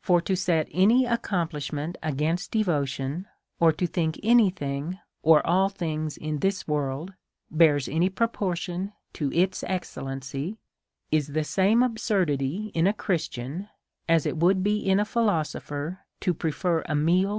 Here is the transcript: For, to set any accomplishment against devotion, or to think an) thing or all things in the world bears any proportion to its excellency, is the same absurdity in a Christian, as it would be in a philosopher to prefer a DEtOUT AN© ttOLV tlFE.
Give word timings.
For, 0.00 0.22
to 0.22 0.34
set 0.36 0.68
any 0.72 1.04
accomplishment 1.04 1.98
against 2.02 2.50
devotion, 2.50 3.28
or 3.58 3.72
to 3.72 3.86
think 3.86 4.18
an) 4.24 4.50
thing 4.52 4.98
or 5.22 5.46
all 5.46 5.68
things 5.68 6.16
in 6.16 6.38
the 6.38 6.64
world 6.66 7.12
bears 7.50 7.86
any 7.86 8.08
proportion 8.08 8.94
to 9.12 9.30
its 9.34 9.62
excellency, 9.64 10.56
is 11.12 11.26
the 11.26 11.44
same 11.44 11.82
absurdity 11.82 12.70
in 12.72 12.86
a 12.86 12.94
Christian, 12.94 13.68
as 14.08 14.24
it 14.24 14.38
would 14.38 14.62
be 14.62 14.78
in 14.78 14.98
a 14.98 15.04
philosopher 15.04 16.06
to 16.20 16.32
prefer 16.32 16.78
a 16.78 16.82
DEtOUT 16.84 16.96
AN© 16.96 17.04
ttOLV 17.04 17.22
tlFE. 17.22 17.38